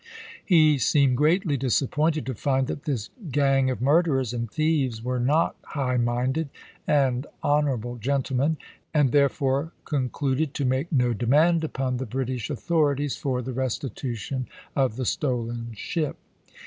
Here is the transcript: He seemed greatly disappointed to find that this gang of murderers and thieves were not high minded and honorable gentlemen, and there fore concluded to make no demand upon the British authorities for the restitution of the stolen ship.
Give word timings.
He 0.43 0.79
seemed 0.79 1.15
greatly 1.15 1.57
disappointed 1.57 2.25
to 2.25 2.33
find 2.33 2.65
that 2.65 2.85
this 2.85 3.11
gang 3.31 3.69
of 3.69 3.83
murderers 3.83 4.33
and 4.33 4.49
thieves 4.49 5.03
were 5.03 5.19
not 5.19 5.55
high 5.63 5.97
minded 5.97 6.49
and 6.87 7.27
honorable 7.43 7.97
gentlemen, 7.97 8.57
and 8.95 9.11
there 9.11 9.29
fore 9.29 9.73
concluded 9.85 10.55
to 10.55 10.65
make 10.65 10.91
no 10.91 11.13
demand 11.13 11.63
upon 11.63 11.97
the 11.97 12.07
British 12.07 12.49
authorities 12.49 13.15
for 13.15 13.43
the 13.43 13.53
restitution 13.53 14.47
of 14.75 14.95
the 14.95 15.05
stolen 15.05 15.69
ship. 15.75 16.17